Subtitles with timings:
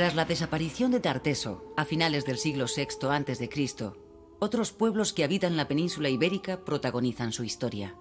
[0.00, 3.92] Tras la desaparición de Tarteso, a finales del siglo VI a.C.,
[4.38, 7.96] otros pueblos que habitan la península ibérica protagonizan su historia.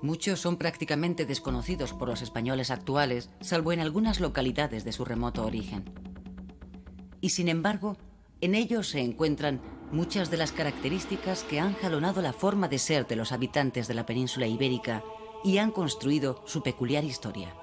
[0.00, 5.44] Muchos son prácticamente desconocidos por los españoles actuales, salvo en algunas localidades de su remoto
[5.44, 5.92] origen.
[7.20, 7.96] Y sin embargo,
[8.40, 13.08] en ellos se encuentran muchas de las características que han jalonado la forma de ser
[13.08, 15.02] de los habitantes de la península ibérica
[15.42, 17.56] y han construido su peculiar historia.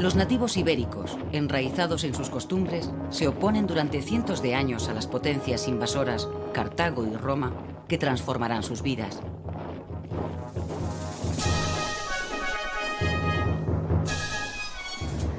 [0.00, 5.06] Los nativos ibéricos, enraizados en sus costumbres, se oponen durante cientos de años a las
[5.06, 7.52] potencias invasoras, Cartago y Roma,
[7.86, 9.20] que transformarán sus vidas.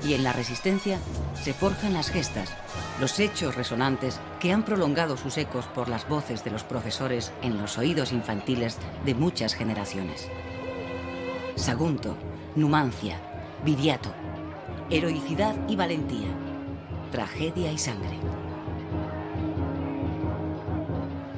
[0.08, 1.00] Y en la resistencia
[1.42, 2.54] se forjan las gestas,
[3.00, 7.58] los hechos resonantes que han prolongado sus ecos por las voces de los profesores en
[7.58, 10.30] los oídos infantiles de muchas generaciones.
[11.56, 12.16] Sagunto,
[12.56, 13.18] Numancia,
[13.66, 14.14] Viriato,
[14.92, 16.28] heroicidad y valentía,
[17.12, 18.20] tragedia y sangre.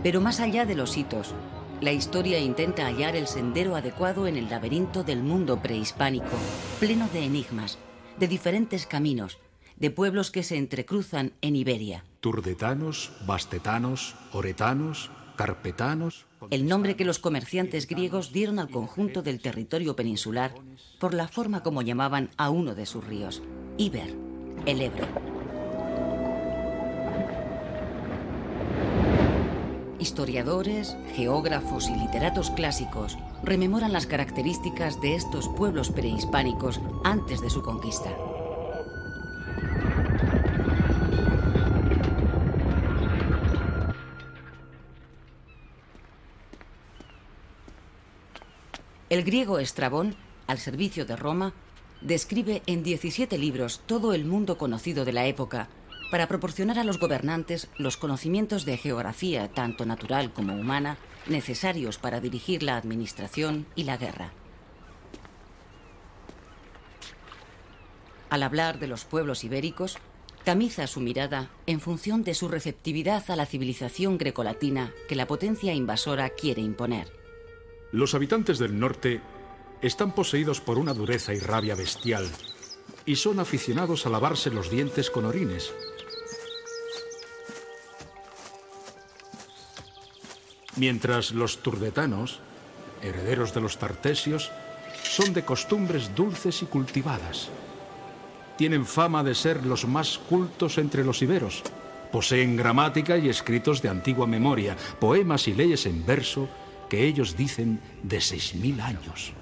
[0.02, 1.36] Pero más allá de los hitos,
[1.80, 6.36] la historia intenta hallar el sendero adecuado en el laberinto del mundo prehispánico,
[6.80, 7.78] pleno de enigmas,
[8.18, 9.38] de diferentes caminos,
[9.78, 12.06] de pueblos que se entrecruzan en Iberia.
[12.22, 16.26] Turdetanos, bastetanos, oretanos, carpetanos.
[16.50, 20.54] El nombre que los comerciantes griegos dieron al conjunto del territorio peninsular
[21.00, 23.42] por la forma como llamaban a uno de sus ríos,
[23.78, 24.14] Iber,
[24.66, 25.08] el Ebro.
[30.00, 37.62] Historiadores, geógrafos y literatos clásicos rememoran las características de estos pueblos prehispánicos antes de su
[37.62, 38.12] conquista.
[49.14, 50.16] El griego Estrabón,
[50.48, 51.54] al servicio de Roma,
[52.02, 55.70] describe en 17 libros todo el mundo conocido de la época
[56.10, 60.98] para proporcionar a los gobernantes los conocimientos de geografía, tanto natural como humana,
[61.28, 64.32] necesarios para dirigir la administración y la guerra.
[68.32, 70.00] Al hablar de los pueblos ibéricos,
[70.44, 75.72] tamiza su mirada en función de su receptividad a la civilización grecolatina que la potencia
[75.72, 77.23] invasora quiere imponer.
[77.94, 79.22] Los habitantes del norte
[79.80, 82.28] están poseídos por una dureza y rabia bestial
[83.06, 85.72] y son aficionados a lavarse los dientes con orines.
[90.76, 92.40] Mientras los turdetanos,
[93.04, 94.52] herederos de los tartesios,
[95.04, 97.50] son de costumbres dulces y cultivadas.
[98.58, 101.62] Tienen fama de ser los más cultos entre los iberos.
[102.12, 106.50] Poseen gramática y escritos de antigua memoria, poemas y leyes en verso
[106.90, 109.34] que ellos dicen de 6.000 años.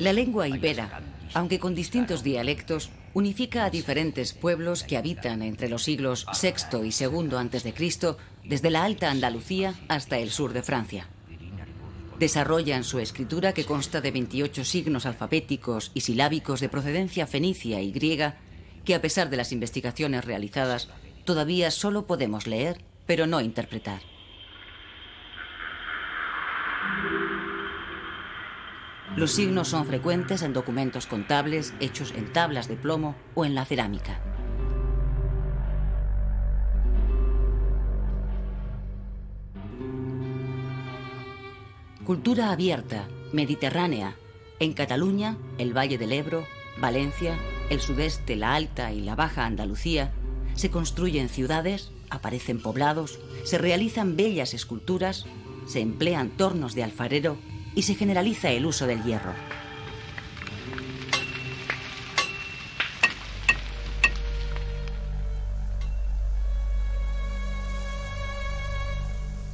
[0.00, 1.02] La lengua ibera,
[1.34, 7.04] aunque con distintos dialectos, unifica a diferentes pueblos que habitan entre los siglos VI y
[7.04, 11.08] II a.C., desde la Alta Andalucía hasta el sur de Francia.
[12.18, 17.92] Desarrollan su escritura, que consta de 28 signos alfabéticos y silábicos de procedencia fenicia y
[17.92, 18.36] griega,
[18.88, 20.88] que a pesar de las investigaciones realizadas,
[21.26, 24.00] todavía solo podemos leer, pero no interpretar.
[29.14, 33.66] Los signos son frecuentes en documentos contables hechos en tablas de plomo o en la
[33.66, 34.22] cerámica.
[42.06, 44.16] Cultura abierta, mediterránea.
[44.60, 46.46] En Cataluña, el Valle del Ebro,
[46.80, 47.36] Valencia,
[47.70, 50.12] el sudeste, la alta y la baja Andalucía,
[50.54, 55.26] se construyen ciudades, aparecen poblados, se realizan bellas esculturas,
[55.66, 57.36] se emplean tornos de alfarero
[57.74, 59.34] y se generaliza el uso del hierro.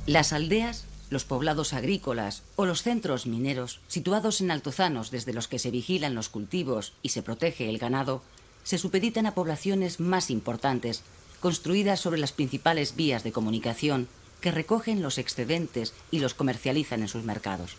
[0.07, 5.59] Las aldeas los poblados agrícolas o los centros mineros, situados en altozanos desde los que
[5.59, 8.23] se vigilan los cultivos y se protege el ganado,
[8.63, 11.03] se supeditan a poblaciones más importantes,
[11.41, 14.09] construidas sobre las principales vías de comunicación
[14.41, 17.77] que recogen los excedentes y los comercializan en sus mercados.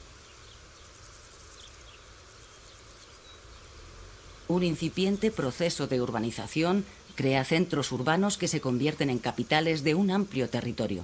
[4.48, 6.86] Un incipiente proceso de urbanización
[7.16, 11.04] crea centros urbanos que se convierten en capitales de un amplio territorio.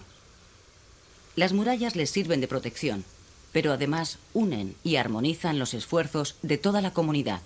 [1.35, 3.05] Las murallas les sirven de protección,
[3.51, 7.41] pero además unen y armonizan los esfuerzos de toda la comunidad.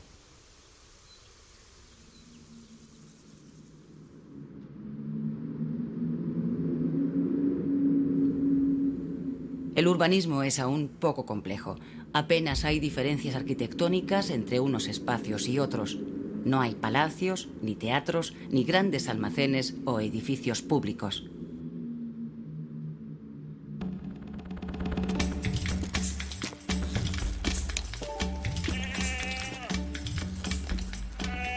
[9.75, 11.75] El urbanismo es aún poco complejo.
[12.13, 15.99] Apenas hay diferencias arquitectónicas entre unos espacios y otros.
[16.45, 21.25] No hay palacios, ni teatros, ni grandes almacenes o edificios públicos.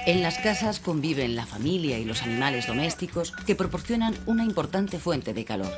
[0.08, 5.34] En las casas conviven la familia y los animales domésticos que proporcionan una importante fuente
[5.34, 5.70] de calor.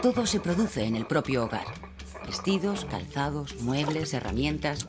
[0.00, 1.66] Todo se produce en el propio hogar.
[2.26, 4.86] Vestidos, calzados, muebles, herramientas.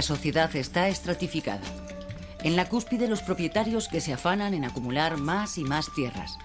[0.00, 1.60] La sociedad está estratificada.
[2.42, 6.38] En la cúspide los propietarios que se afanan en acumular más y más tierras.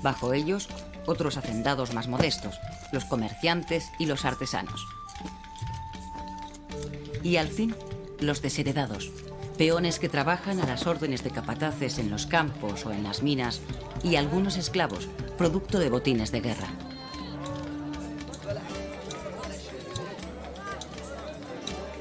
[0.00, 0.70] Bajo ellos,
[1.04, 2.58] otros hacendados más modestos,
[2.92, 4.86] los comerciantes y los artesanos.
[7.22, 7.76] Y al fin,
[8.20, 9.12] los desheredados,
[9.58, 13.60] peones que trabajan a las órdenes de capataces en los campos o en las minas,
[14.02, 16.68] y algunos esclavos, producto de botines de guerra.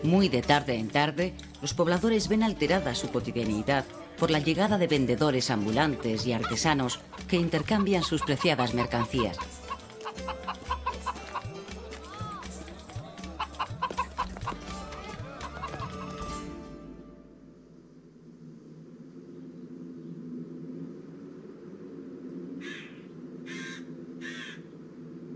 [0.03, 3.85] Muy de tarde en tarde, los pobladores ven alterada su cotidianidad
[4.17, 9.37] por la llegada de vendedores ambulantes y artesanos que intercambian sus preciadas mercancías.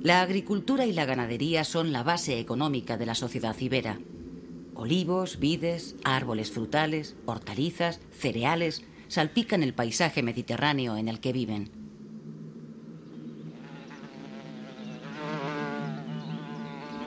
[0.04, 3.98] La agricultura y la ganadería son la base económica de la sociedad ibera.
[4.80, 11.72] Olivos, vides, árboles frutales, hortalizas, cereales salpican el paisaje mediterráneo en el que viven.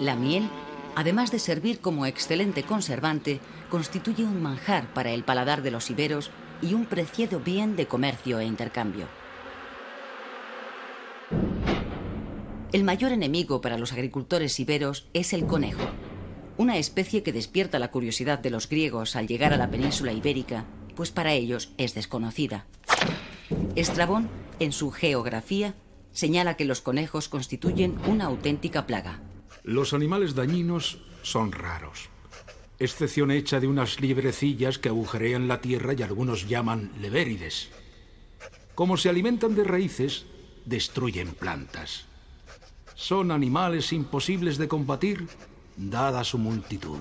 [0.00, 0.48] La miel,
[0.96, 3.38] además de servir como excelente conservante,
[3.68, 8.40] constituye un manjar para el paladar de los iberos y un preciado bien de comercio
[8.40, 9.06] e intercambio.
[12.72, 15.88] El mayor enemigo para los agricultores iberos es el conejo
[16.60, 20.66] una especie que despierta la curiosidad de los griegos al llegar a la península ibérica,
[20.94, 22.66] pues para ellos es desconocida.
[23.76, 24.28] Estrabón,
[24.58, 25.74] en su Geografía,
[26.12, 29.22] señala que los conejos constituyen una auténtica plaga.
[29.64, 32.10] Los animales dañinos son raros,
[32.78, 37.70] excepción hecha de unas librecillas que agujerean la tierra y algunos llaman levérides.
[38.74, 40.26] Como se alimentan de raíces,
[40.66, 42.04] destruyen plantas.
[42.96, 45.26] Son animales imposibles de combatir
[45.76, 47.00] dada su multitud.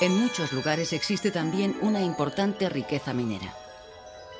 [0.00, 3.54] En muchos lugares existe también una importante riqueza minera.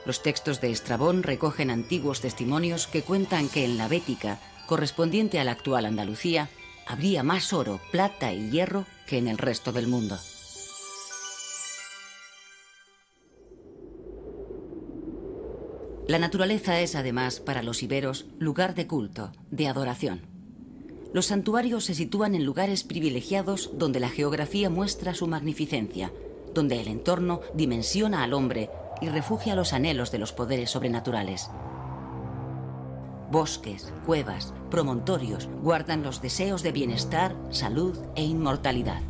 [0.06, 5.44] Los textos de Estrabón recogen antiguos testimonios que cuentan que en la Bética, correspondiente a
[5.44, 6.48] la actual Andalucía,
[6.86, 10.18] habría más oro, plata y hierro que en el resto del mundo.
[16.10, 20.22] La naturaleza es además para los iberos lugar de culto, de adoración.
[21.12, 26.12] Los santuarios se sitúan en lugares privilegiados donde la geografía muestra su magnificencia,
[26.52, 31.48] donde el entorno dimensiona al hombre y refugia los anhelos de los poderes sobrenaturales.
[33.30, 39.00] Bosques, cuevas, promontorios guardan los deseos de bienestar, salud e inmortalidad.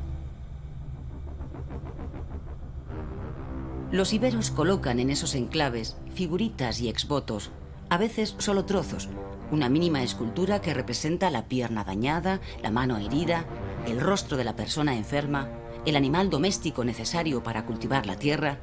[3.91, 7.51] Los iberos colocan en esos enclaves figuritas y exvotos,
[7.89, 9.09] a veces solo trozos,
[9.51, 13.45] una mínima escultura que representa la pierna dañada, la mano herida,
[13.87, 15.49] el rostro de la persona enferma,
[15.87, 18.59] el animal doméstico necesario para cultivar la tierra.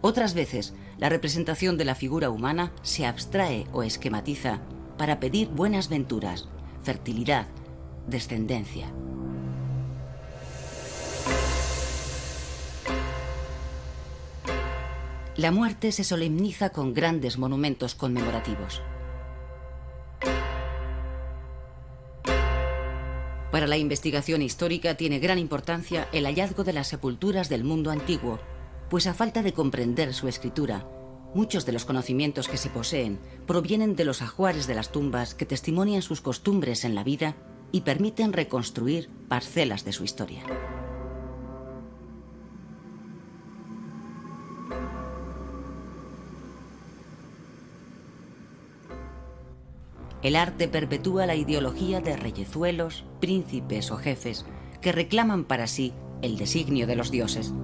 [0.00, 4.60] Otras veces, la representación de la figura humana se abstrae o esquematiza
[4.96, 6.48] para pedir buenas venturas,
[6.82, 7.46] fertilidad,
[8.06, 8.90] descendencia.
[15.40, 18.82] La muerte se solemniza con grandes monumentos conmemorativos.
[23.50, 28.38] Para la investigación histórica tiene gran importancia el hallazgo de las sepulturas del mundo antiguo,
[28.90, 30.86] pues a falta de comprender su escritura,
[31.34, 35.46] muchos de los conocimientos que se poseen provienen de los ajuares de las tumbas que
[35.46, 37.34] testimonian sus costumbres en la vida
[37.72, 40.42] y permiten reconstruir parcelas de su historia.
[50.22, 54.44] El arte perpetúa la ideología de reyezuelos, príncipes o jefes
[54.82, 57.54] que reclaman para sí el designio de los dioses.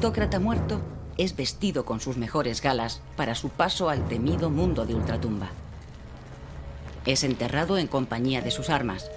[0.00, 0.80] Aristócrata muerto
[1.18, 5.50] es vestido con sus mejores galas para su paso al temido mundo de ultratumba.
[7.04, 9.10] Es enterrado en compañía de sus armas.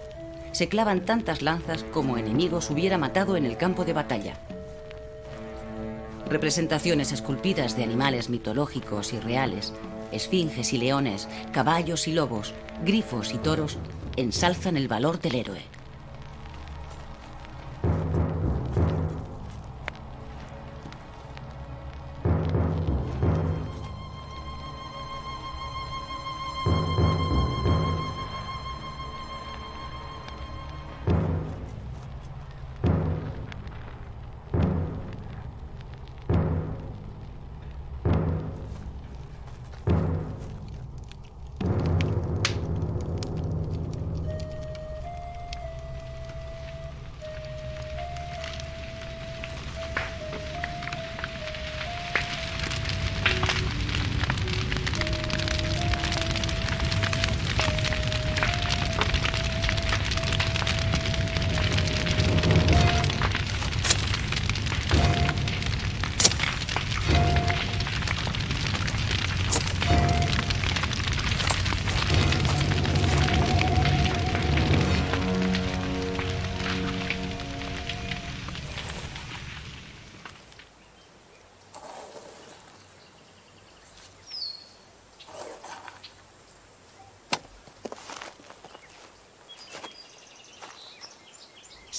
[0.52, 4.42] Se clavan tantas lanzas como enemigos hubiera matado en el campo de batalla.
[6.30, 9.72] Representaciones esculpidas de animales mitológicos y reales,
[10.12, 13.78] esfinges y leones, caballos y lobos, grifos y toros,
[14.18, 15.62] ensalzan el valor del héroe.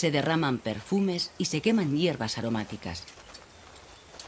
[0.05, 3.05] Se derraman perfumes y se queman hierbas aromáticas.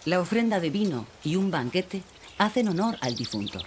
[0.07, 2.03] La ofrenda de vino y un banquete
[2.39, 3.61] hacen honor al difunto.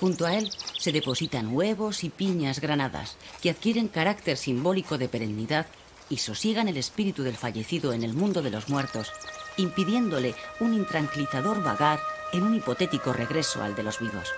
[0.00, 0.50] Junto a él
[0.80, 5.66] se depositan huevos y piñas granadas que adquieren carácter simbólico de perennidad
[6.08, 9.12] y sosiegan el espíritu del fallecido en el mundo de los muertos,
[9.58, 12.00] impidiéndole un intranquilizador vagar
[12.32, 14.28] en un hipotético regreso al de los vivos.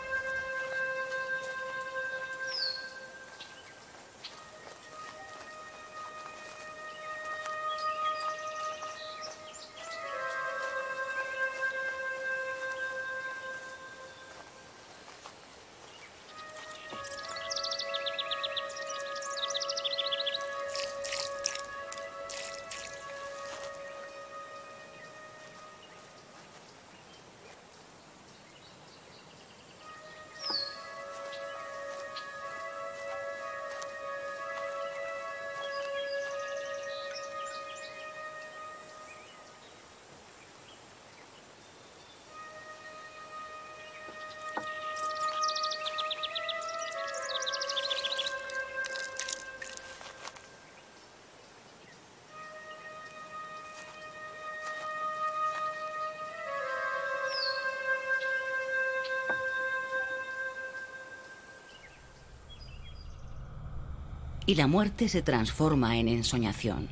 [64.46, 66.88] Y la muerte se transforma en ensoñación.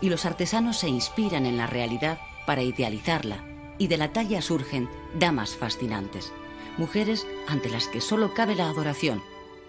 [0.00, 3.44] Y los artesanos se inspiran en la realidad para idealizarla,
[3.78, 4.88] y de la talla surgen
[5.18, 6.32] damas fascinantes,
[6.78, 9.22] mujeres ante las que solo cabe la adoración,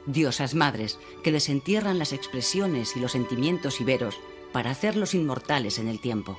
[0.05, 4.19] diosas madres que desentierran las expresiones y los sentimientos iberos
[4.51, 6.37] para hacerlos inmortales en el tiempo.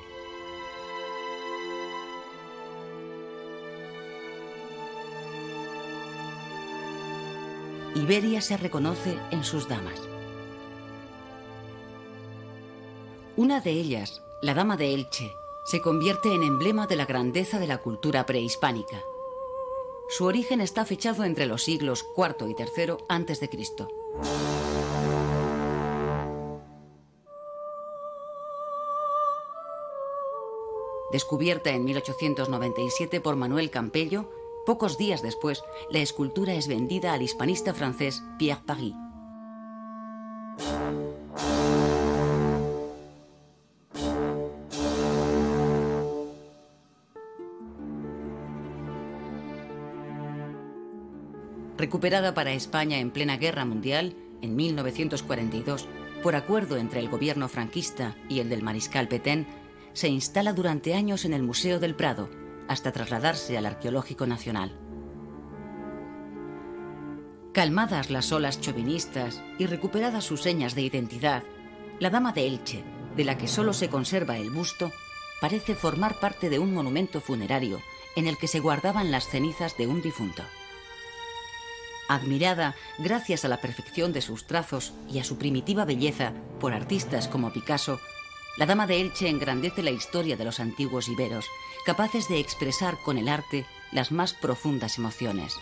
[8.06, 10.00] Iberia se reconoce en sus damas.
[13.36, 15.32] Una de ellas, la dama de Elche,
[15.64, 19.02] se convierte en emblema de la grandeza de la cultura prehispánica.
[20.08, 23.88] Su origen está fechado entre los siglos IV y III antes de Cristo.
[31.10, 34.30] Descubierta en 1897 por Manuel Campello,
[34.66, 38.94] Pocos días después, la escultura es vendida al hispanista francés Pierre Paris.
[51.78, 55.86] Recuperada para España en plena guerra mundial, en 1942,
[56.24, 59.46] por acuerdo entre el gobierno franquista y el del mariscal Petén,
[59.92, 62.28] se instala durante años en el Museo del Prado,
[62.68, 64.78] hasta trasladarse al Arqueológico Nacional.
[67.52, 71.42] Calmadas las olas chauvinistas y recuperadas sus señas de identidad,
[72.00, 72.84] la Dama de Elche,
[73.16, 74.92] de la que solo se conserva el busto,
[75.40, 77.80] parece formar parte de un monumento funerario
[78.14, 80.42] en el que se guardaban las cenizas de un difunto.
[82.08, 87.26] Admirada gracias a la perfección de sus trazos y a su primitiva belleza por artistas
[87.26, 88.00] como Picasso,
[88.56, 91.46] la Dama de Elche engrandece la historia de los antiguos iberos,
[91.84, 95.56] capaces de expresar con el arte las más profundas emociones.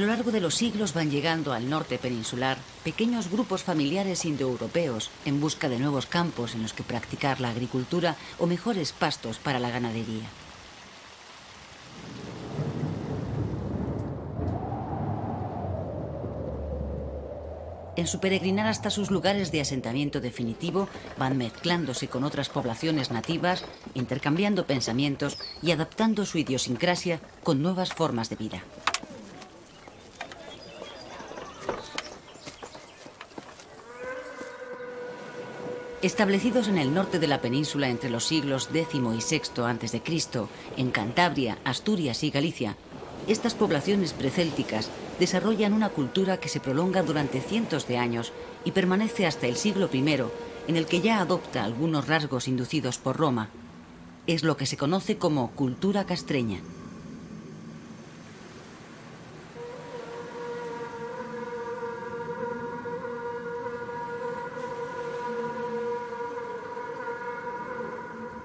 [0.00, 5.40] Lo largo de los siglos van llegando al norte peninsular pequeños grupos familiares indoeuropeos en
[5.40, 9.70] busca de nuevos campos en los que practicar la agricultura o mejores pastos para la
[9.70, 10.28] ganadería.
[17.96, 23.62] En su peregrinar hasta sus lugares de asentamiento definitivo, van mezclándose con otras poblaciones nativas,
[23.92, 28.62] intercambiando pensamientos y adaptando su idiosincrasia con nuevas formas de vida.
[36.02, 40.02] Establecidos en el norte de la península entre los siglos X y VI a.C.,
[40.78, 42.78] en Cantabria, Asturias y Galicia,
[43.28, 48.32] estas poblaciones precélticas desarrollan una cultura que se prolonga durante cientos de años
[48.64, 49.98] y permanece hasta el siglo I,
[50.68, 53.50] en el que ya adopta algunos rasgos inducidos por Roma.
[54.26, 56.60] Es lo que se conoce como cultura castreña.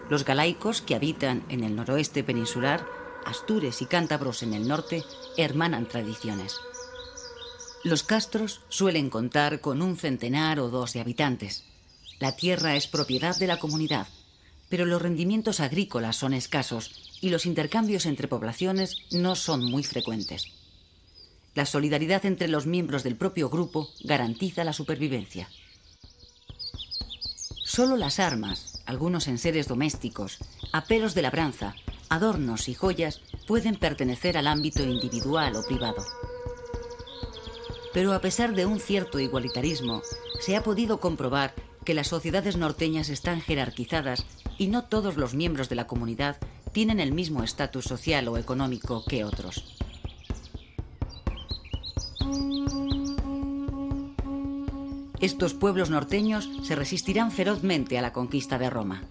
[0.10, 2.86] Los galaicos que habitan en el noroeste peninsular,
[3.26, 5.04] Astures y cántabros en el norte,
[5.36, 6.58] hermanan tradiciones.
[7.84, 11.64] Los castros suelen contar con un centenar o dos de habitantes.
[12.20, 14.08] La tierra es propiedad de la comunidad,
[14.70, 20.52] pero los rendimientos agrícolas son escasos y los intercambios entre poblaciones no son muy frecuentes.
[21.56, 25.50] La solidaridad entre los miembros del propio grupo garantiza la supervivencia.
[27.64, 30.38] Solo las armas, algunos enseres domésticos,
[30.72, 31.76] aperos de labranza,
[32.10, 36.04] adornos y joyas pueden pertenecer al ámbito individual o privado.
[37.94, 40.02] Pero a pesar de un cierto igualitarismo,
[40.40, 41.54] se ha podido comprobar
[41.86, 44.26] que las sociedades norteñas están jerarquizadas
[44.58, 46.38] y no todos los miembros de la comunidad
[46.74, 49.75] tienen el mismo estatus social o económico que otros.
[55.26, 59.06] Estos pueblos norteños se resistirán ferozmente a la conquista de Roma.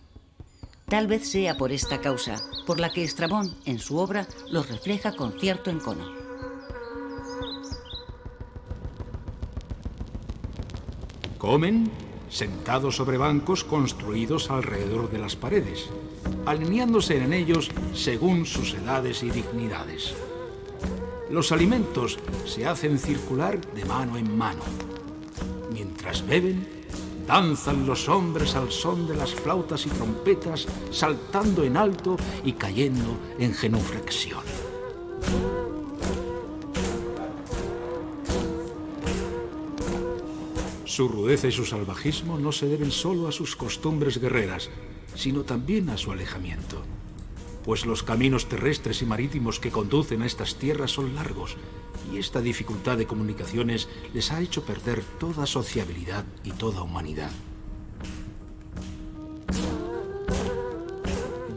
[0.89, 2.37] Tal vez sea por esta causa
[2.69, 6.07] por la que Estrabón, en su obra, los refleja con cierto encono.
[11.37, 11.91] Comen
[12.31, 15.89] sentados sobre bancos construidos alrededor de las paredes,
[16.47, 20.15] alineándose en ellos según sus edades y dignidades.
[21.29, 24.63] Los alimentos se hacen circular de mano en mano
[25.75, 26.65] Mientras beben,
[27.27, 33.19] danzan los hombres al son de las flautas y trompetas, saltando en alto y cayendo
[33.41, 34.45] en genuflexión.
[40.85, 44.71] Su rudeza y su salvajismo no se deben solo a sus costumbres guerreras,
[45.17, 46.85] sino también a su alejamiento
[47.65, 51.57] pues los caminos terrestres y marítimos que conducen a estas tierras son largos
[52.13, 57.31] y esta dificultad de comunicaciones les ha hecho perder toda sociabilidad y toda humanidad.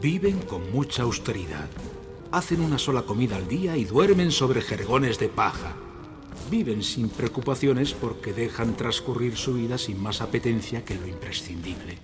[0.00, 1.68] Viven con mucha austeridad.
[2.30, 5.74] Hacen una sola comida al día y duermen sobre jergones de paja.
[6.50, 11.98] Viven sin preocupaciones porque dejan transcurrir su vida sin más apetencia que lo imprescindible.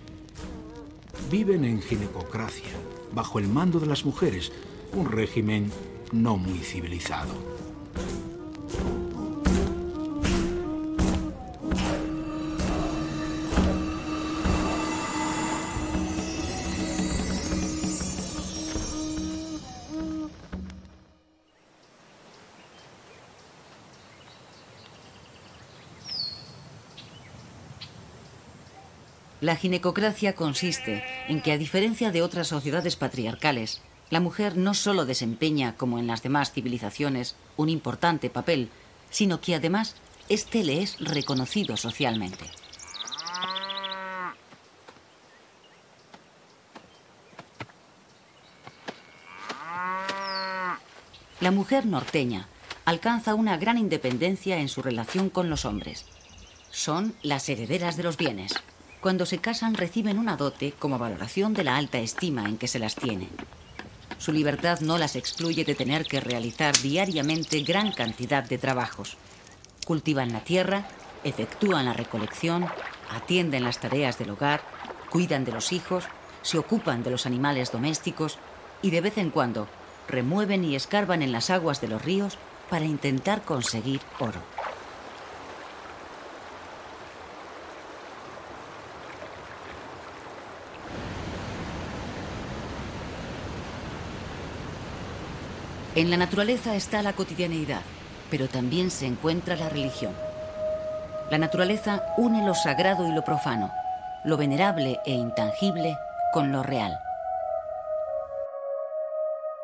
[1.30, 2.72] Viven en ginecocracia,
[3.14, 4.52] bajo el mando de las mujeres,
[4.92, 5.70] un régimen
[6.12, 7.34] no muy civilizado.
[29.44, 35.04] La ginecocracia consiste en que, a diferencia de otras sociedades patriarcales, La mujer no solo
[35.04, 38.70] desempeña, como en las demás civilizaciones, un importante papel,
[39.10, 39.96] sino que además
[40.30, 42.46] éste le es reconocido socialmente.
[51.40, 52.48] La mujer norteña
[52.86, 56.06] alcanza una gran independencia en su relación con los hombres.
[56.70, 58.54] Son las herederas de los bienes.
[59.04, 62.78] Cuando se casan reciben una dote como valoración de la alta estima en que se
[62.78, 63.28] las tiene.
[64.16, 69.18] Su libertad no las excluye de tener que realizar diariamente gran cantidad de trabajos.
[69.84, 70.88] Cultivan la tierra,
[71.22, 72.66] efectúan la recolección,
[73.10, 74.62] atienden las tareas del hogar,
[75.10, 76.04] cuidan de los hijos,
[76.40, 78.38] se ocupan de los animales domésticos
[78.80, 79.68] y de vez en cuando
[80.08, 82.38] remueven y escarban en las aguas de los ríos
[82.70, 84.53] para intentar conseguir oro.
[95.96, 97.82] En la naturaleza está la cotidianeidad,
[98.28, 100.12] pero también se encuentra la religión.
[101.30, 103.72] La naturaleza une lo sagrado y lo profano,
[104.24, 105.96] lo venerable e intangible
[106.32, 106.98] con lo real.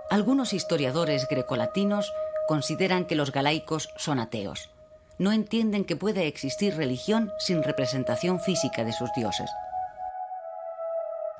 [0.08, 2.12] Algunos historiadores grecolatinos
[2.46, 4.70] consideran que los galaicos son ateos.
[5.18, 9.50] No entienden que pueda existir religión sin representación física de sus dioses.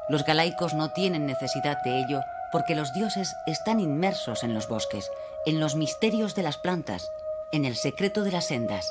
[0.08, 5.10] Los galaicos no tienen necesidad de ello porque los dioses están inmersos en los bosques,
[5.46, 7.08] en los misterios de las plantas,
[7.52, 8.90] en el secreto de las sendas.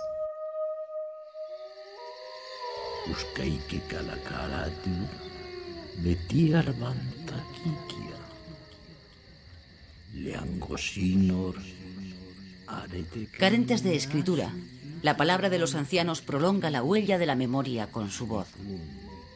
[13.38, 14.54] Carentes de escritura,
[15.02, 18.48] la palabra de los ancianos prolonga la huella de la memoria con su voz.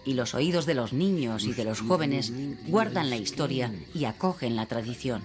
[0.05, 2.33] Y los oídos de los niños y de los jóvenes
[2.67, 5.23] guardan la historia y acogen la tradición.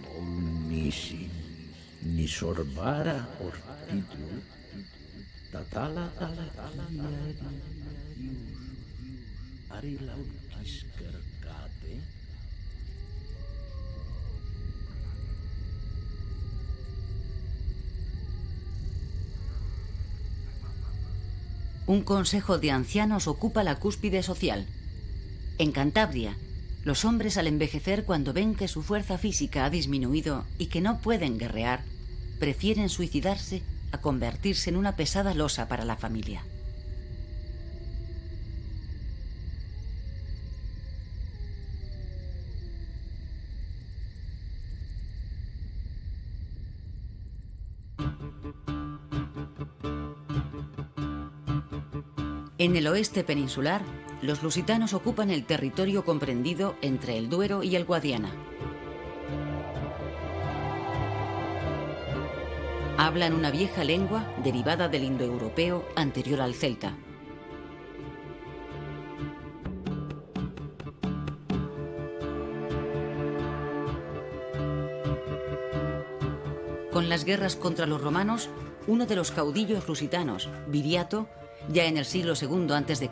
[21.89, 24.67] Un consejo de ancianos ocupa la cúspide social.
[25.57, 26.37] En Cantabria,
[26.85, 30.99] los hombres al envejecer cuando ven que su fuerza física ha disminuido y que no
[30.99, 31.83] pueden guerrear,
[32.39, 36.45] prefieren suicidarse a convertirse en una pesada losa para la familia.
[52.61, 53.83] En el oeste peninsular,
[54.21, 58.33] los lusitanos ocupan el territorio comprendido entre el Duero y el Guadiana.
[62.97, 66.97] Hablan una vieja lengua derivada del indoeuropeo anterior al celta.
[76.91, 78.51] Con las guerras contra los romanos,
[78.89, 81.29] uno de los caudillos lusitanos, Viriato,
[81.69, 83.11] ya en el siglo II a.C.,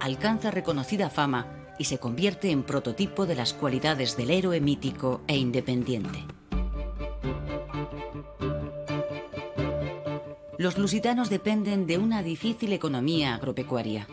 [0.00, 1.46] alcanza reconocida fama
[1.78, 6.24] y se convierte en prototipo de las cualidades del héroe mítico e independiente.
[10.58, 14.08] Los lusitanos dependen de una difícil economía agropecuaria.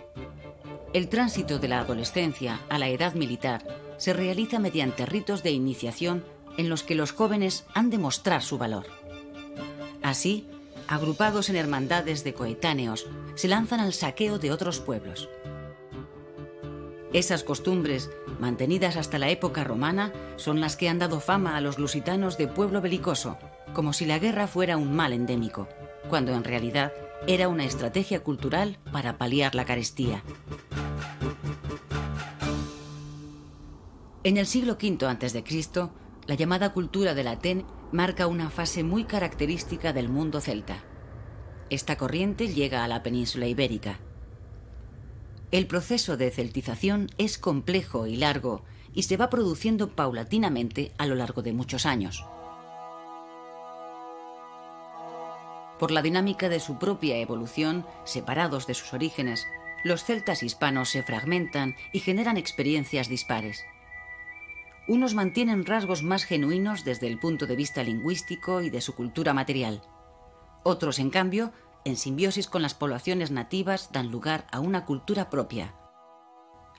[0.91, 3.65] El tránsito de la adolescencia a la edad militar
[3.97, 6.23] se realiza mediante ritos de iniciación
[6.57, 8.85] en los que los jóvenes han de mostrar su valor.
[10.01, 10.45] Así,
[10.87, 15.29] agrupados en hermandades de coetáneos, se lanzan al saqueo de otros pueblos.
[17.13, 21.77] Esas costumbres, mantenidas hasta la época romana, son las que han dado fama a los
[21.77, 23.37] lusitanos de pueblo belicoso,
[23.73, 25.67] como si la guerra fuera un mal endémico,
[26.09, 26.91] cuando en realidad
[27.27, 30.23] era una estrategia cultural para paliar la carestía.
[34.23, 35.43] En el siglo V a.C.,
[36.25, 40.83] la llamada cultura del Atén marca una fase muy característica del mundo celta.
[41.69, 43.99] Esta corriente llega a la península ibérica.
[45.51, 48.63] El proceso de celtización es complejo y largo
[48.95, 52.25] y se va produciendo paulatinamente a lo largo de muchos años.
[55.77, 59.45] Por la dinámica de su propia evolución, separados de sus orígenes,
[59.83, 63.63] los celtas hispanos se fragmentan y generan experiencias dispares.
[64.87, 69.33] Unos mantienen rasgos más genuinos desde el punto de vista lingüístico y de su cultura
[69.33, 69.81] material.
[70.63, 71.53] Otros, en cambio,
[71.85, 75.73] en simbiosis con las poblaciones nativas, dan lugar a una cultura propia,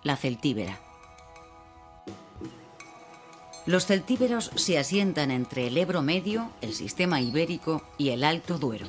[0.03, 0.79] la celtíbera.
[3.67, 8.87] Los celtíberos se asientan entre el Ebro Medio, el sistema ibérico y el Alto Duero.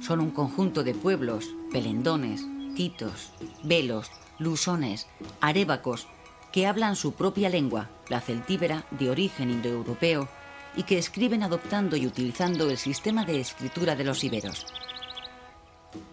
[0.00, 2.44] Son un conjunto de pueblos, pelendones,
[2.74, 3.30] titos,
[3.62, 5.06] velos, lusones,
[5.40, 6.08] arébacos,
[6.54, 10.28] que hablan su propia lengua, la celtíbera de origen indoeuropeo,
[10.76, 14.64] y que escriben adoptando y utilizando el sistema de escritura de los iberos.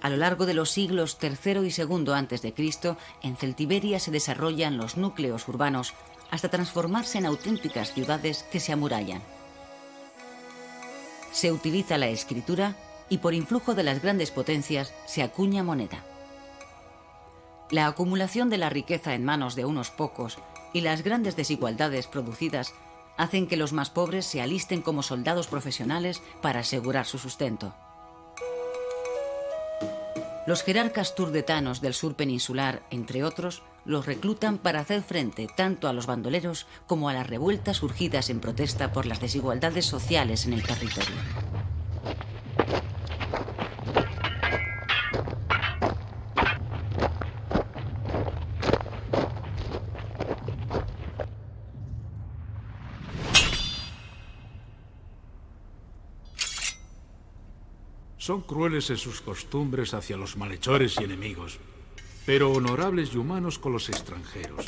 [0.02, 4.98] A lo largo de los siglos III y II a.C., en Celtiberia se desarrollan los
[4.98, 5.94] núcleos urbanos
[6.32, 9.22] hasta transformarse en auténticas ciudades que se amurallan.
[11.32, 12.76] Se utiliza la escritura
[13.10, 16.04] y por influjo de las grandes potencias se acuña moneda.
[17.72, 20.38] La acumulación de la riqueza en manos de unos pocos
[20.74, 22.74] y las grandes desigualdades producidas
[23.18, 27.74] hacen que los más pobres se alisten como soldados profesionales para asegurar su sustento.
[30.48, 35.94] Los jerarcas turdetanos del sur peninsular, entre otros, los reclutan para hacer frente tanto a
[35.94, 40.64] los bandoleros como a las revueltas surgidas en protesta por las desigualdades sociales en el
[40.64, 41.16] territorio.
[58.22, 61.58] Son crueles en sus costumbres hacia los malhechores y enemigos,
[62.24, 64.64] pero honorables y humanos con los extranjeros.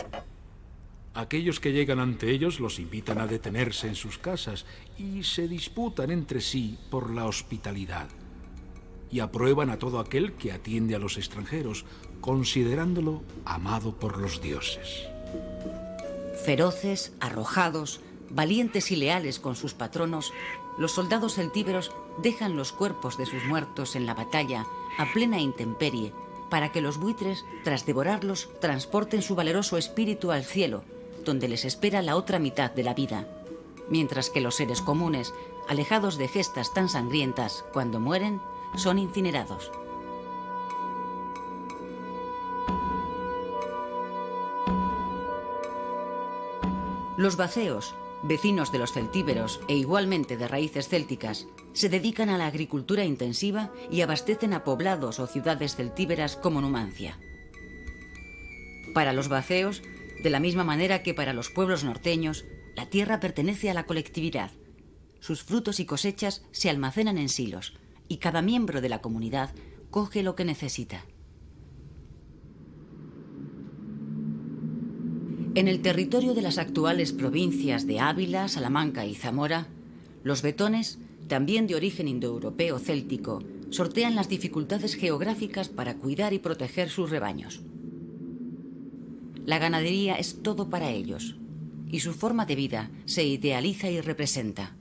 [1.13, 4.65] Aquellos que llegan ante ellos los invitan a detenerse en sus casas
[4.97, 8.07] y se disputan entre sí por la hospitalidad.
[9.11, 11.85] Y aprueban a todo aquel que atiende a los extranjeros,
[12.21, 15.05] considerándolo amado por los dioses.
[16.43, 20.33] Feroces, arrojados, valientes y leales con sus patronos,
[20.79, 24.65] los soldados celtíberos dejan los cuerpos de sus muertos en la batalla
[24.97, 26.13] a plena intemperie
[26.49, 30.84] para que los buitres, tras devorarlos, transporten su valeroso espíritu al cielo,
[31.26, 33.28] donde les espera la otra mitad de la vida,
[33.89, 35.34] mientras que los seres comunes,
[35.67, 38.39] alejados de gestas tan sangrientas, cuando mueren,
[38.76, 39.71] son incinerados.
[47.17, 52.47] Los baceos, vecinos de los celtíberos e igualmente de raíces célticas, se dedican a la
[52.47, 57.19] agricultura intensiva y abastecen a poblados o ciudades celtíberas como Numancia.
[58.93, 59.81] Para los baceos,
[60.23, 64.51] de la misma manera que para los pueblos norteños, la tierra pertenece a la colectividad.
[65.19, 67.73] Sus frutos y cosechas se almacenan en silos
[68.07, 69.53] y cada miembro de la comunidad
[69.89, 71.05] coge lo que necesita.
[75.55, 79.67] En el territorio de las actuales provincias de Ávila, Salamanca y Zamora,
[80.23, 86.89] los betones, también de origen indoeuropeo céltico, sortean las dificultades geográficas para cuidar y proteger
[86.89, 87.61] sus rebaños.
[89.45, 91.35] La ganadería es todo para ellos,
[91.87, 94.75] y su forma de vida se idealiza y representa.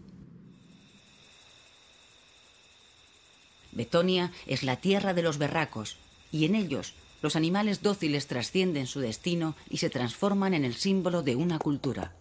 [3.73, 5.99] Betonia es la tierra de los berracos,
[6.31, 11.23] y en ellos los animales dóciles trascienden su destino y se transforman en el símbolo
[11.23, 12.15] de una cultura.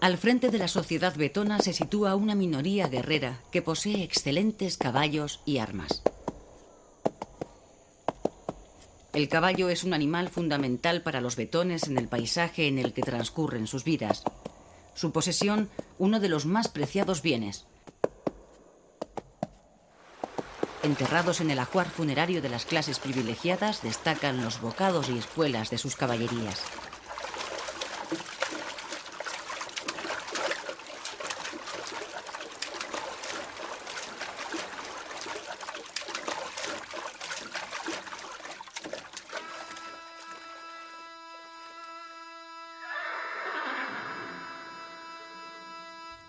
[0.00, 5.40] Al frente de la sociedad betona se sitúa una minoría guerrera que posee excelentes caballos
[5.44, 6.02] y armas.
[9.12, 13.02] El caballo es un animal fundamental para los betones en el paisaje en el que
[13.02, 14.22] transcurren sus vidas.
[14.94, 17.66] Su posesión, uno de los más preciados bienes,
[20.82, 25.78] Enterrados en el ajuar funerario de las clases privilegiadas, destacan los bocados y espuelas de
[25.78, 26.62] sus caballerías.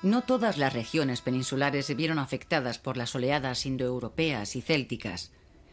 [0.02, 5.32] No todas las regiones peninsulares se vieron afectadas por las oleadas indoeuropeas y célticas.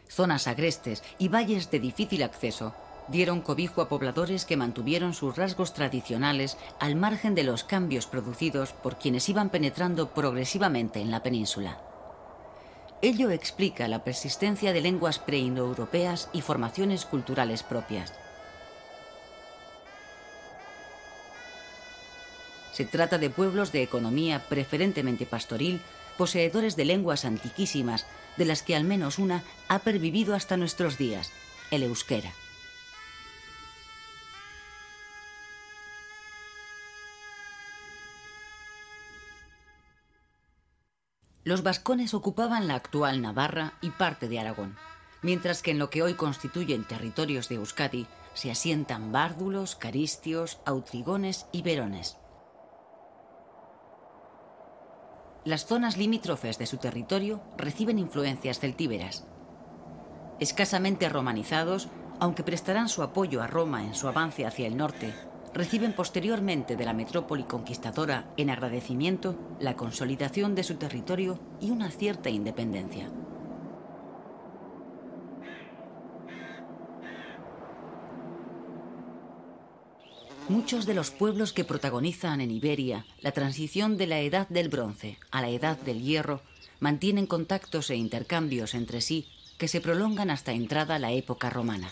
[0.09, 2.75] Zonas agrestes y valles de difícil acceso
[3.07, 8.73] dieron cobijo a pobladores que mantuvieron sus rasgos tradicionales al margen de los cambios producidos
[8.73, 11.79] por quienes iban penetrando progresivamente en la península.
[13.01, 18.11] Ello explica la persistencia de lenguas preindoeuropeas y formaciones culturales propias.
[22.77, 25.81] Se trata de pueblos de economía preferentemente pastoril,
[26.15, 28.05] poseedores de lenguas antiquísimas,
[28.37, 31.31] de las que al menos una ha pervivido hasta nuestros días,
[31.71, 32.31] el euskera.
[41.43, 44.77] Los vascones ocupaban la actual Navarra y parte de Aragón.
[45.23, 51.47] mientras que en lo que hoy constituyen territorios de Euskadi se asientan bárdulos, caristios, autrigones
[51.51, 52.17] y verones.
[55.47, 59.25] Las zonas limítrofes de su territorio reciben influencias celtíberas.
[60.41, 61.87] Escasamente romanizados,
[62.19, 65.13] aunque prestarán su apoyo a Roma en su avance hacia el norte,
[65.53, 71.91] reciben posteriormente de la metrópoli conquistadora en agradecimiento la consolidación de su territorio y una
[71.91, 73.09] cierta independencia.
[80.49, 85.17] Muchos de los pueblos que protagonizan en Iberia la transición de la Edad del Bronce
[85.29, 86.41] a la Edad del Hierro
[86.79, 91.91] mantienen contactos e intercambios entre sí que se prolongan hasta entrada la época romana.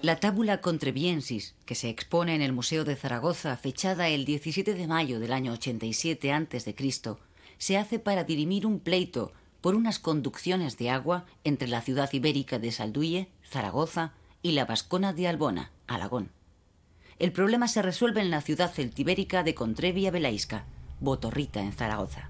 [0.00, 4.86] La tábula Contrebiensis, que se expone en el Museo de Zaragoza, fechada el 17 de
[4.86, 7.16] mayo del año 87 a.C.,
[7.58, 12.60] se hace para dirimir un pleito por unas conducciones de agua entre la ciudad ibérica
[12.60, 14.12] de Salduye, Zaragoza,
[14.44, 16.30] y la Vascona de Albona, Alagón.
[17.18, 20.66] El problema se resuelve en la ciudad celtibérica de Contrevia Belaisca,
[21.00, 22.28] Botorrita, en Zaragoza.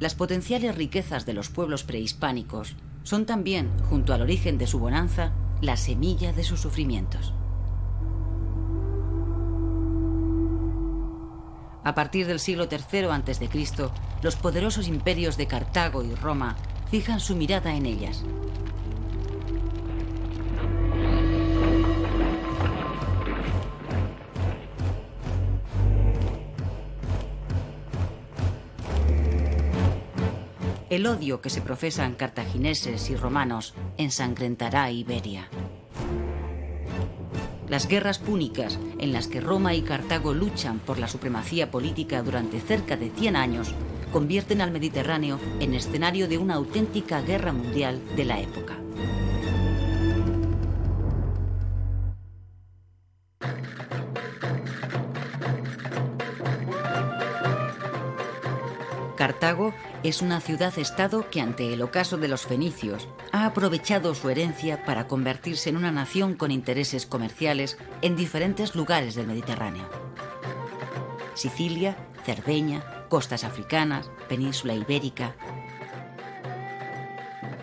[0.00, 5.32] Las potenciales riquezas de los pueblos prehispánicos son también, junto al origen de su bonanza,
[5.60, 7.34] la semilla de sus sufrimientos.
[11.82, 13.48] A partir del siglo III a.C.,
[14.22, 16.56] los poderosos imperios de Cartago y Roma
[16.90, 18.24] fijan su mirada en ellas.
[30.90, 35.48] El odio que se profesan cartagineses y romanos ensangrentará Iberia.
[37.70, 42.58] Las guerras púnicas, en las que Roma y Cartago luchan por la supremacía política durante
[42.58, 43.74] cerca de 100 años,
[44.12, 48.76] convierten al Mediterráneo en escenario de una auténtica guerra mundial de la época.
[59.16, 64.84] Cartago es una ciudad-estado que ante el ocaso de los fenicios ha aprovechado su herencia
[64.84, 69.88] para convertirse en una nación con intereses comerciales en diferentes lugares del Mediterráneo.
[71.34, 75.34] Sicilia, Cerdeña, costas africanas, península ibérica.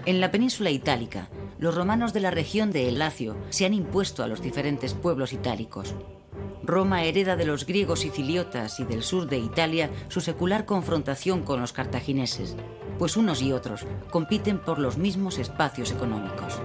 [0.06, 4.24] En la península itálica, los romanos de la región de El Lacio se han impuesto
[4.24, 5.96] a los diferentes pueblos itálicos,
[6.68, 11.62] Roma hereda de los griegos siciliotas y del sur de Italia su secular confrontación con
[11.62, 12.58] los cartagineses,
[13.00, 16.60] pues unos y otros compiten por los mismos espacios económicos.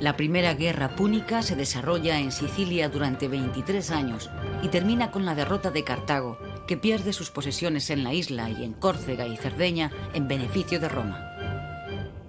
[0.00, 4.28] La primera guerra púnica se desarrolla en Sicilia durante 23 años
[4.62, 8.64] y termina con la derrota de Cartago, que pierde sus posesiones en la isla y
[8.64, 11.33] en Córcega y Cerdeña en beneficio de Roma.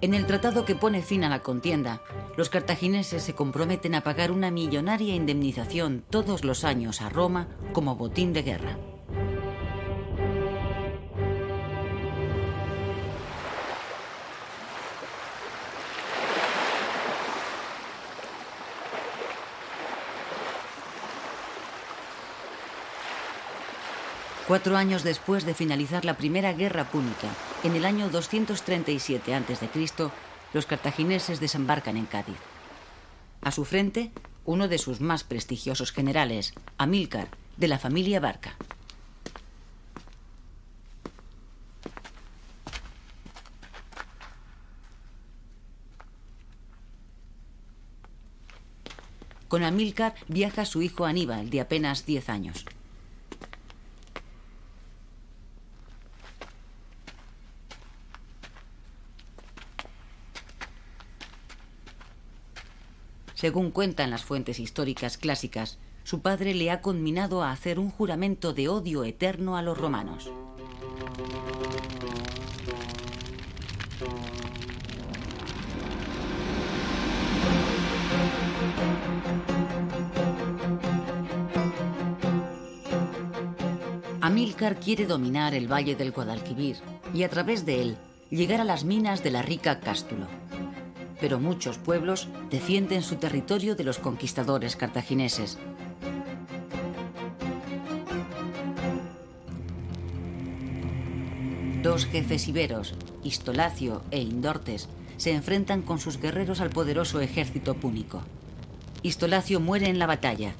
[0.02, 2.02] En el tratado que pone fin a la contienda,
[2.36, 7.96] los cartagineses se comprometen a pagar una millonaria indemnización todos los años a Roma como
[7.96, 8.76] botín de guerra.
[24.46, 27.28] Cuatro años después de finalizar la primera guerra púnica,
[27.64, 30.10] en el año 237 a.C.,
[30.52, 32.36] los cartagineses desembarcan en Cádiz.
[33.42, 34.10] A su frente,
[34.44, 38.56] uno de sus más prestigiosos generales, Amílcar, de la familia Barca.
[49.48, 52.66] Con Amílcar viaja su hijo Aníbal, de apenas 10 años.
[63.46, 68.52] Según cuentan las fuentes históricas clásicas, su padre le ha conminado a hacer un juramento
[68.52, 70.28] de odio eterno a los romanos.
[84.20, 86.78] Amílcar quiere dominar el valle del Guadalquivir
[87.14, 87.96] y a través de él
[88.28, 90.26] llegar a las minas de la rica Cástulo
[91.20, 95.58] pero muchos pueblos defienden su territorio de los conquistadores cartagineses.
[101.82, 108.22] Dos jefes iberos, Istolacio e Indortes, se enfrentan con sus guerreros al poderoso ejército púnico.
[109.02, 110.54] Istolacio muere en la batalla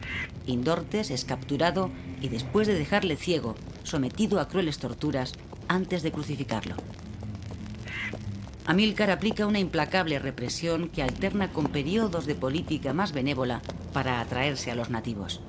[0.47, 1.91] Indortes es capturado
[2.21, 5.33] y después de dejarle ciego, sometido a crueles torturas
[5.69, 6.77] antes de crucificarlo.
[8.67, 13.63] Amílcar aplica una implacable represión que alterna con periodos de política más benévola
[13.93, 15.41] para atraerse a los nativos.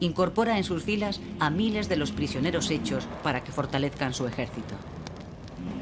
[0.00, 4.74] Incorpora en sus filas a miles de los prisioneros hechos para que fortalezcan su ejército.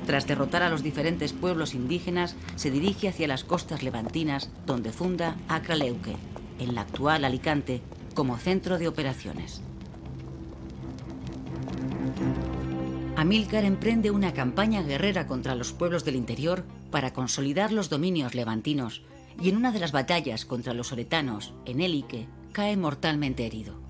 [0.04, 5.36] Tras derrotar a los diferentes pueblos indígenas, se dirige hacia las costas levantinas, donde funda
[5.46, 6.16] Acraleuque,
[6.58, 7.82] en la actual Alicante,
[8.14, 9.62] como centro de operaciones.
[13.22, 19.02] Amílcar emprende una campaña guerrera contra los pueblos del interior para consolidar los dominios levantinos
[19.40, 23.81] y en una de las batallas contra los oretanos, en Élique, cae mortalmente herido.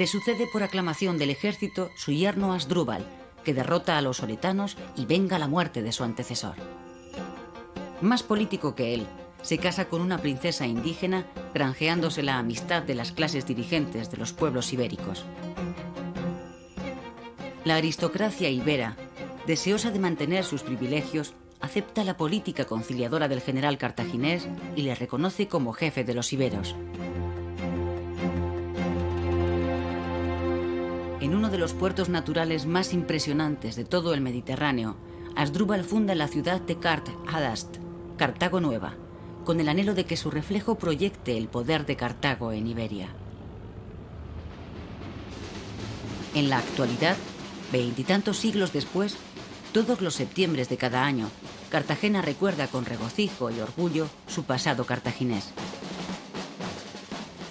[0.00, 3.04] Le sucede por aclamación del ejército su yerno Asdrúbal,
[3.44, 6.54] que derrota a los oretanos y venga la muerte de su antecesor.
[8.00, 9.06] Más político que él,
[9.42, 14.32] se casa con una princesa indígena, granjeándose la amistad de las clases dirigentes de los
[14.32, 15.26] pueblos ibéricos.
[17.66, 18.96] La aristocracia ibera,
[19.46, 25.46] deseosa de mantener sus privilegios, acepta la política conciliadora del general cartaginés y le reconoce
[25.46, 26.74] como jefe de los iberos.
[31.30, 34.96] En uno de los puertos naturales más impresionantes de todo el Mediterráneo,
[35.36, 37.76] Asdrúbal funda la ciudad de Kart Hadast,
[38.16, 38.96] Cartago Nueva,
[39.44, 43.10] con el anhelo de que su reflejo proyecte el poder de Cartago en Iberia.
[46.34, 47.16] En la actualidad,
[47.70, 49.16] veintitantos siglos después,
[49.72, 51.30] todos los septiembres de cada año,
[51.68, 55.52] Cartagena recuerda con regocijo y orgullo su pasado cartaginés.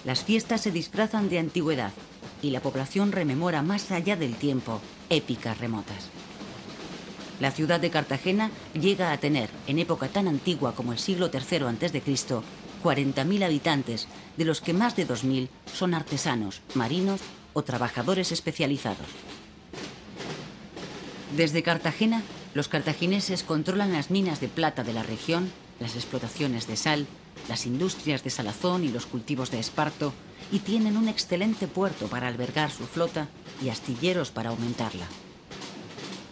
[0.03, 1.93] Las fiestas se disfrazan de antigüedad
[2.41, 6.09] y la población rememora más allá del tiempo épicas remotas.
[7.39, 11.65] La ciudad de Cartagena llega a tener, en época tan antigua como el siglo III
[11.65, 12.41] a.C.,
[12.83, 17.21] 40.000 habitantes, de los que más de 2.000 son artesanos, marinos
[17.53, 19.07] o trabajadores especializados.
[21.35, 22.23] Desde Cartagena,
[22.53, 27.05] los cartagineses controlan las minas de plata de la región, las explotaciones de sal,
[27.47, 30.13] las industrias de salazón y los cultivos de esparto,
[30.51, 33.27] y tienen un excelente puerto para albergar su flota
[33.63, 35.05] y astilleros para aumentarla.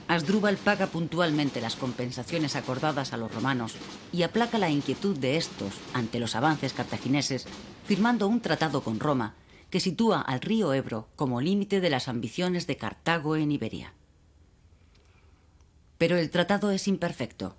[0.07, 3.75] Asdrúbal paga puntualmente las compensaciones acordadas a los romanos
[4.13, 7.45] y aplaca la inquietud de estos ante los avances cartagineses,
[7.85, 9.35] firmando un tratado con Roma
[9.69, 13.93] que sitúa al río Ebro como límite de las ambiciones de Cartago en Iberia.
[15.97, 17.55] Pero el tratado es imperfecto.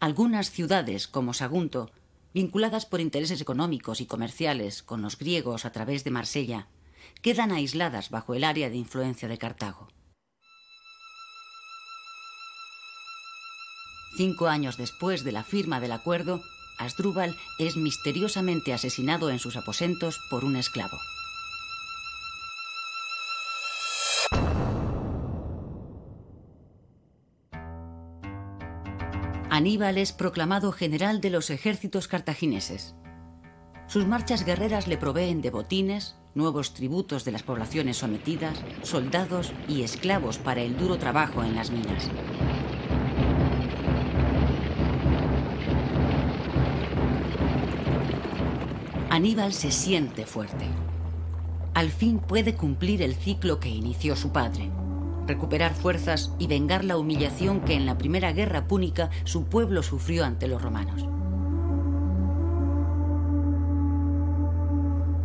[0.00, 1.90] Algunas ciudades, como Sagunto,
[2.36, 6.68] vinculadas por intereses económicos y comerciales con los griegos a través de Marsella,
[7.22, 9.88] quedan aisladas bajo el área de influencia de Cartago.
[14.18, 16.42] Cinco años después de la firma del acuerdo,
[16.78, 20.98] Asdrúbal es misteriosamente asesinado en sus aposentos por un esclavo.
[29.56, 32.94] Aníbal es proclamado general de los ejércitos cartagineses.
[33.86, 39.80] Sus marchas guerreras le proveen de botines, nuevos tributos de las poblaciones sometidas, soldados y
[39.80, 42.10] esclavos para el duro trabajo en las minas.
[49.08, 50.66] Aníbal se siente fuerte.
[51.72, 54.70] Al fin puede cumplir el ciclo que inició su padre
[55.26, 60.24] recuperar fuerzas y vengar la humillación que en la primera guerra púnica su pueblo sufrió
[60.24, 61.06] ante los romanos.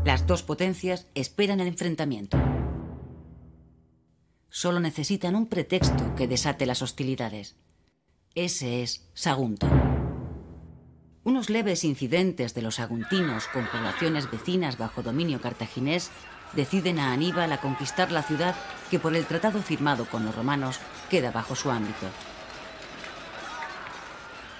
[0.04, 2.38] Las dos potencias esperan el enfrentamiento.
[4.50, 7.56] Solo necesitan un pretexto que desate las hostilidades.
[8.34, 9.68] Ese es Sagunto.
[11.24, 16.10] Unos leves incidentes de los saguntinos con poblaciones vecinas bajo dominio cartaginés
[16.54, 18.56] deciden a Aníbal a conquistar la ciudad
[18.90, 20.80] que por el tratado firmado con los romanos
[21.10, 22.08] queda bajo su ámbito.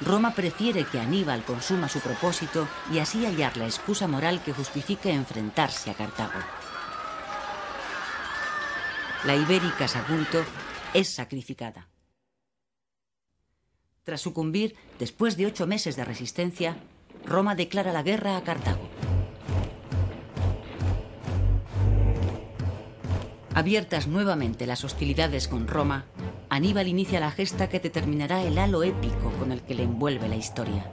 [0.02, 5.12] Roma prefiere que Aníbal consuma su propósito y así hallar la excusa moral que justifique
[5.12, 6.40] enfrentarse a Cartago.
[9.26, 10.44] La ibérica Sagunto
[10.96, 11.88] es sacrificada.
[14.04, 16.78] Tras sucumbir, después de ocho meses de resistencia,
[17.24, 18.90] Roma declara la guerra a Cartago.
[23.54, 26.06] Abiertas nuevamente las hostilidades con Roma,
[26.50, 30.38] Aníbal inicia la gesta que determinará el halo épico con el que le envuelve la
[30.38, 30.90] historia.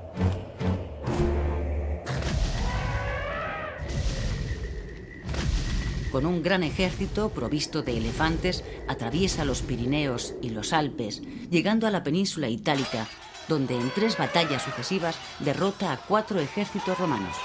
[6.11, 11.91] Con un gran ejército provisto de elefantes, atraviesa los Pirineos y los Alpes, llegando a
[11.91, 13.07] la península itálica,
[13.47, 17.37] donde en tres batallas sucesivas derrota a cuatro ejércitos romanos.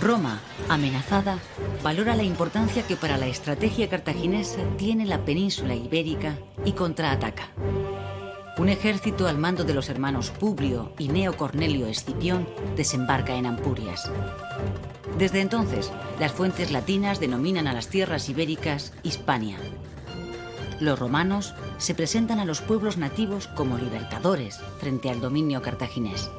[0.00, 1.38] Roma, amenazada,
[1.82, 7.48] valora la importancia que para la estrategia cartaginesa tiene la península ibérica y contraataca.
[8.58, 14.10] Un ejército al mando de los hermanos Publio y Neo Cornelio Escipión desembarca en Ampurias.
[15.18, 19.58] Desde entonces, las fuentes latinas denominan a las tierras ibéricas Hispania.
[20.80, 26.30] Los romanos se presentan a los pueblos nativos como libertadores frente al dominio cartaginés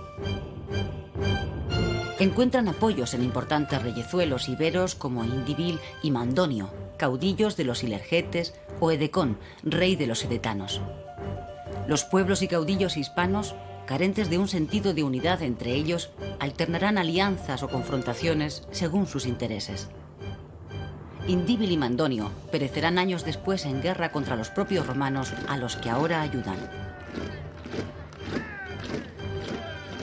[2.20, 8.91] encuentran apoyos en importantes reyezuelos iberos como Indivil y Mandonio, caudillos de los Ilergetes, o
[8.91, 10.82] Edecón, rey de los edetanos.
[11.88, 13.55] Los pueblos y caudillos hispanos,
[13.86, 16.09] carentes de un sentido de unidad entre ellos,
[16.39, 19.89] alternarán alianzas o confrontaciones según sus intereses.
[21.28, 25.89] Indíbil y Mandonio perecerán años después en guerra contra los propios romanos a los que
[25.89, 26.57] ahora ayudan.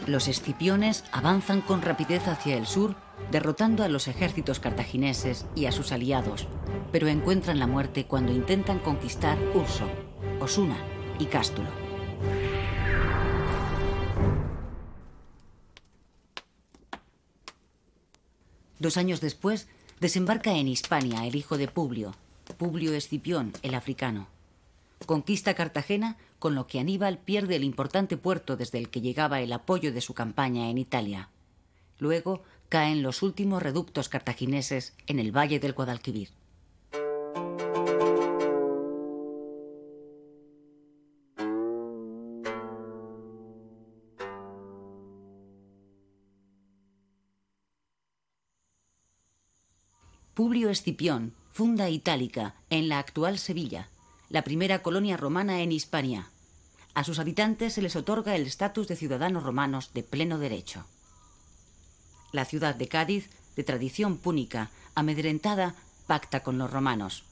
[0.06, 2.94] Los escipiones avanzan con rapidez hacia el sur,
[3.30, 6.46] derrotando a los ejércitos cartagineses y a sus aliados,
[6.92, 9.88] pero encuentran la muerte cuando intentan conquistar Urso,
[10.40, 10.76] Osuna
[11.18, 11.70] y Cástulo.
[18.78, 19.68] Dos años después,
[20.00, 22.14] desembarca en Hispania el hijo de Publio,
[22.58, 24.28] Publio Escipión, el africano.
[25.06, 29.50] Conquista Cartagena, con lo que Aníbal pierde el importante puerto desde el que llegaba el
[29.50, 31.30] apoyo de su campaña en Italia.
[31.98, 36.28] Luego caen los últimos reductos cartagineses en el valle del Guadalquivir.
[50.34, 53.88] Publio Escipión funda Itálica en la actual Sevilla
[54.34, 56.28] la primera colonia romana en Hispania.
[56.94, 60.84] A sus habitantes se les otorga el estatus de ciudadanos romanos de pleno derecho.
[62.32, 65.74] La ciudad de Cádiz, de tradición púnica, amedrentada,
[66.06, 67.24] pacta con los romanos.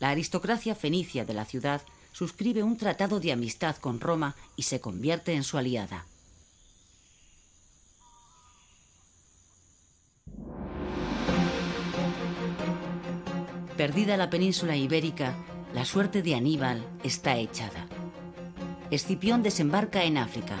[0.00, 4.80] La aristocracia fenicia de la ciudad suscribe un tratado de amistad con Roma y se
[4.80, 6.04] convierte en su aliada.
[13.76, 15.36] Perdida la península ibérica,
[15.72, 17.86] la suerte de Aníbal está echada.
[18.90, 20.56] Escipión desembarca en África.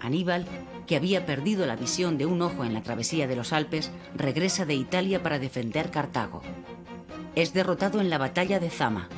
[0.00, 0.46] Aníbal,
[0.86, 4.66] que había perdido la visión de un ojo en la travesía de los Alpes, regresa
[4.66, 6.42] de Italia para defender Cartago.
[7.34, 9.08] Es derrotado en la batalla de Zama,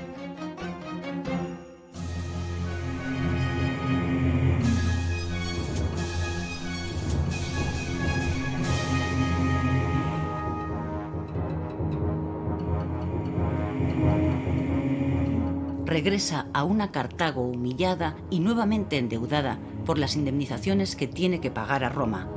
[16.03, 21.84] regresa a una Cartago humillada y nuevamente endeudada por las indemnizaciones que tiene que pagar
[21.84, 22.28] a Roma.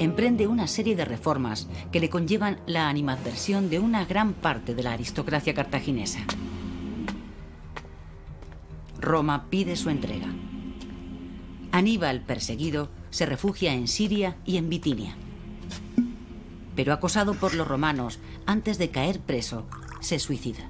[0.00, 4.82] Emprende una serie de reformas que le conllevan la animadversión de una gran parte de
[4.82, 6.18] la aristocracia cartaginesa.
[8.98, 10.26] Roma pide su entrega.
[11.70, 15.14] Aníbal, perseguido, se refugia en Siria y en Bitinia.
[16.74, 19.68] Pero acosado por los romanos, antes de caer preso,
[20.00, 20.68] se suicida.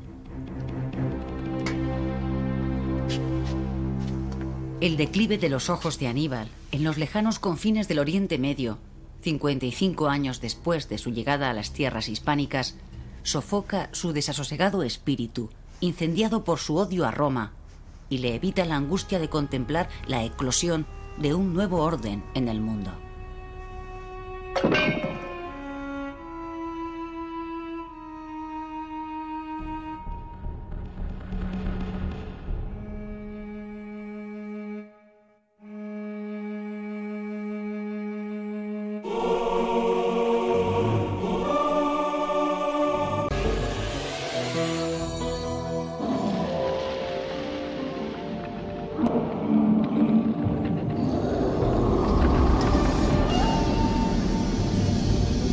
[4.81, 8.79] El declive de los ojos de Aníbal en los lejanos confines del Oriente Medio,
[9.21, 12.77] 55 años después de su llegada a las tierras hispánicas,
[13.23, 15.51] sofoca su desasosegado espíritu,
[15.81, 17.53] incendiado por su odio a Roma,
[18.09, 20.87] y le evita la angustia de contemplar la eclosión
[21.19, 22.93] de un nuevo orden en el mundo.